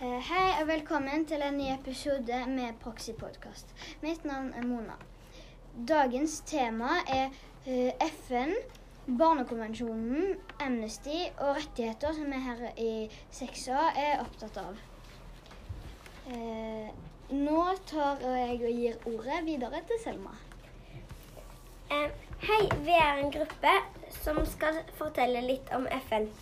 [0.00, 3.74] Eh, Hei og velkommen til en ny episode med Proxy-podkast.
[4.00, 4.94] Mitt navn er Mona.
[5.88, 7.26] Dagens tema er
[7.66, 8.54] eh, FN,
[9.18, 12.94] Barnekonvensjonen, Amnesty og rettigheter som vi her i
[13.42, 14.80] 6A er opptatt av.
[16.32, 16.88] Eh,
[17.36, 17.60] Nå
[17.92, 20.32] tar jeg og gir ordet videre til Selma.
[21.92, 23.78] Hei, vi er en gruppe
[24.22, 26.32] som skal fortelle litt om FN.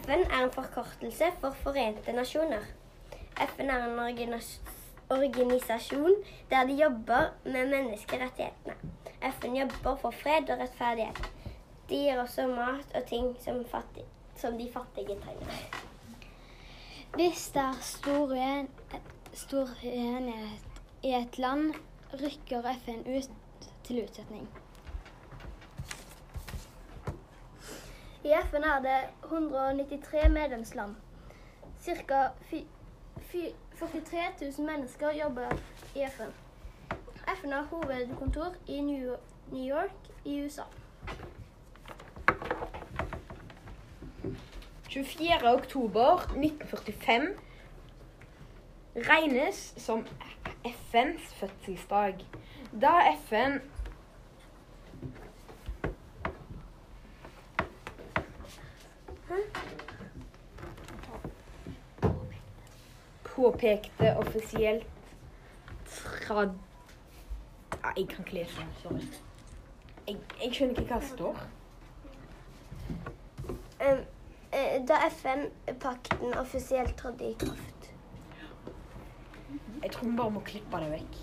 [0.00, 2.74] FN er en forkortelse for Forente nasjoner.
[3.36, 3.98] FN er en
[5.10, 6.14] organisasjon
[6.50, 8.74] der de jobber med menneskerettighetene.
[9.40, 11.30] FN jobber for fred og rettferdighet.
[11.88, 14.04] De gir også mat og ting som, fattig,
[14.36, 15.80] som de fattige trenger.
[17.14, 18.68] Hvis det er stor, uen
[19.32, 21.74] stor uenighet i et land,
[22.14, 24.48] rykker FN ut til utsetning.
[28.24, 30.94] I FN er det 193 medlemsland.
[31.84, 32.28] Ca.
[33.78, 34.18] 43
[34.58, 35.48] 000 mennesker jobber
[35.94, 36.30] i FN.
[37.36, 39.16] FN har hovedkontor i New
[39.52, 40.62] York i USA.
[44.88, 45.54] 24.
[45.54, 47.28] oktober 1945
[48.96, 50.06] regnes som
[50.64, 52.14] FNs fødselsdag.
[52.82, 52.92] Da
[53.28, 53.58] FN
[63.34, 64.86] påpekte offisielt
[66.24, 66.54] trad...
[67.82, 68.66] Nei, jeg kan ikke lese.
[68.82, 69.06] Sorry.
[70.06, 71.44] Jeg, jeg skjønner ikke hva det står.
[73.84, 74.02] Eh,
[74.88, 77.90] da FN-pakten offisielt trådte i kraft.
[79.82, 81.18] Jeg tror vi bare må klippe det vekk.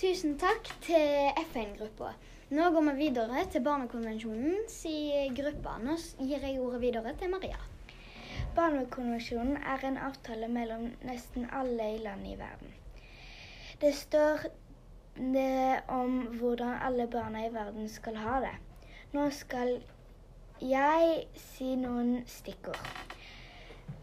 [0.00, 2.14] Tusen takk til FN-gruppa.
[2.56, 4.78] Nå går vi videre til Barnekonvensjonens
[5.36, 5.74] gruppe.
[5.82, 7.58] Nå gir jeg ordet videre til Maria.
[8.56, 12.72] Barnekonvensjonen er en avtale mellom nesten alle i land i verden.
[13.82, 14.46] Det står
[15.18, 18.56] det om hvordan alle barna i verden skal ha det.
[19.12, 19.76] Nå skal
[20.64, 22.88] jeg si noen stikkord.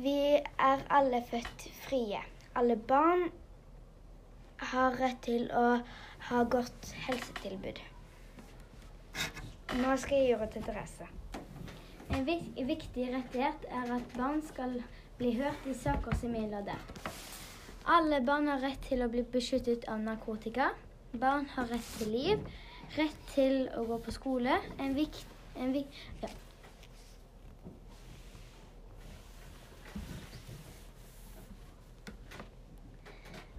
[0.00, 2.24] Vi er alle født frie.
[2.56, 3.28] Alle barn
[4.70, 5.66] har rett til å
[6.28, 7.80] ha godt helsetilbud.
[9.82, 11.08] Nå skal jeg gjøre til Therese.
[12.12, 14.76] En viktig rettighet er at barn skal
[15.18, 16.78] bli hørt i saker som gjelder det.
[17.88, 20.70] Alle barn har rett til å bli beskyttet av narkotika.
[21.12, 22.44] Barn har rett til liv,
[22.98, 24.60] rett til å gå på skole.
[24.78, 25.26] En vikt...
[25.52, 25.88] En vik
[26.22, 26.30] ja.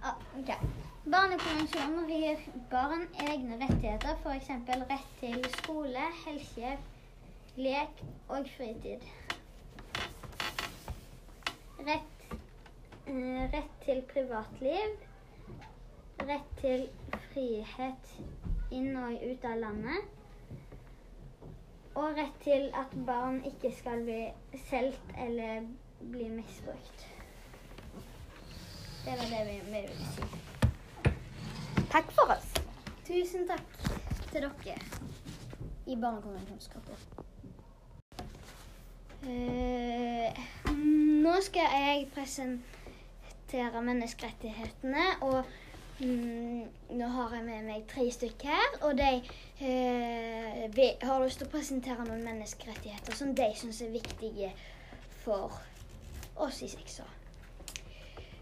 [0.02, 0.73] Ah, ok.
[1.14, 4.48] Barnekonvensjonen gir barn egne rettigheter, f.eks.
[4.90, 6.88] rett til skole, helsehjelp,
[7.54, 8.00] lek
[8.34, 9.04] og fritid.
[11.86, 12.24] Rett,
[13.06, 14.96] eh, rett til privatliv.
[16.32, 16.88] Rett til
[17.28, 18.10] frihet
[18.74, 20.08] inn og ut av landet.
[21.94, 24.18] Og rett til at barn ikke skal bli
[24.66, 25.70] solgt eller
[26.00, 27.06] bli misbrukt.
[29.04, 30.53] Det var det vi ville si.
[31.94, 32.46] Takk for oss.
[33.06, 33.68] Tusen takk
[34.32, 34.72] til dere
[35.86, 36.96] i Barnekonvensjonsgruppa.
[39.30, 40.40] Eh,
[41.22, 45.46] nå skal jeg presentere menneskerettighetene, og
[46.00, 46.66] mm,
[46.98, 48.76] nå har jeg med meg tre stykker her.
[48.82, 49.14] Og de
[49.62, 54.50] eh, vi har lyst til å presentere noen menneskerettigheter som de syns er viktige
[55.22, 55.62] for
[56.42, 57.06] oss i seksa.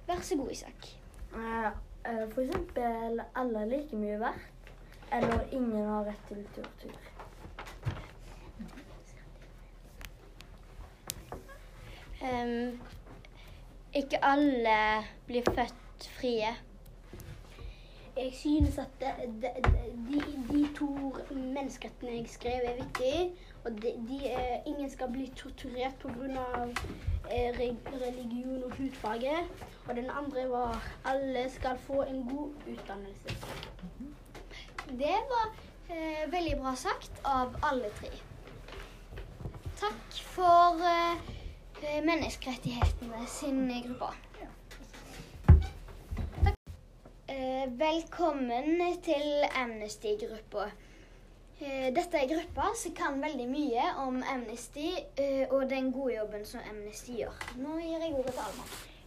[0.09, 0.95] Vær så god, Isak.
[1.37, 1.73] Eh,
[2.05, 4.73] eh, eksempel alle er like mye verdt,
[5.13, 6.99] eller ingen har rett til tortur.
[12.23, 12.81] Um,
[13.95, 16.53] ikke alle blir født frie.
[18.17, 19.92] Jeg synes at det, det, de,
[20.83, 23.33] to menneskerettene jeg skrev, er viktig.
[23.65, 26.47] Og de, de, er, ingen skal bli torturert pga.
[27.31, 29.37] Eh, re- religion og hudfarge.
[29.89, 33.37] Og den andre var alle skal få en god utdannelse.
[34.89, 35.47] Det var
[35.91, 38.11] eh, veldig bra sagt av alle tre.
[39.81, 44.13] Takk for eh, menneskerettighetene sin gruppe.
[47.33, 50.65] Eh, velkommen til Amnesty-gruppa.
[51.61, 56.45] Eh, dette er gruppa som kan veldig mye om Amnesty eh, og den gode jobben
[56.45, 57.39] som Amnesty gjør.
[57.57, 58.67] Nå gir jeg ordet til Alma.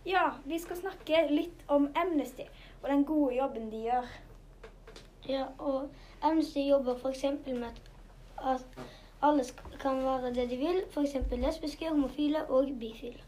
[0.09, 2.47] Ja, vi skal snakke litt om Amnesty
[2.81, 4.09] og den gode jobben de gjør.
[5.29, 5.89] Ja, og
[6.21, 7.27] Amnesty jobber f.eks.
[7.45, 7.77] med
[8.41, 8.65] at
[9.21, 9.45] alle
[9.83, 11.19] kan være det de vil, f.eks.
[11.31, 13.21] lesbiske, homofile og bifile.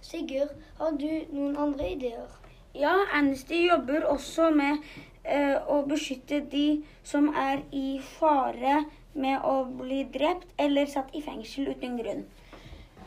[0.00, 2.40] Sigurd, har du noen andre ideer?
[2.74, 4.84] Ja, Amnesty jobber også med
[5.24, 11.22] eh, å beskytte de som er i fare med å bli drept eller satt i
[11.24, 12.22] fengsel uten grunn.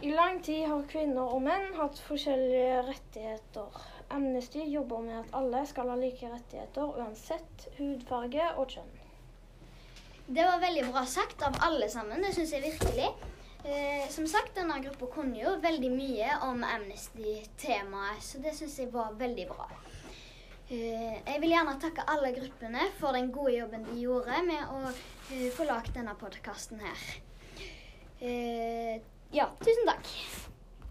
[0.03, 3.77] I lang tid har kvinner og menn hatt forskjellige rettigheter.
[4.11, 8.91] Amnesty jobber med at alle skal ha like rettigheter uansett hudfarge og kjønn.
[10.27, 12.19] Det var veldig bra sagt av alle sammen.
[12.19, 13.13] Det syns jeg virkelig.
[13.63, 18.91] Eh, som sagt, denne gruppa kunne jo veldig mye om Amnesty-temaet, så det syns jeg
[18.91, 19.69] var veldig bra.
[20.67, 24.81] Eh, jeg vil gjerne takke alle gruppene for den gode jobben de gjorde med å
[24.89, 27.05] eh, få lagd denne podkasten her.
[28.19, 28.99] Eh,
[29.31, 30.11] ja, tusen takk.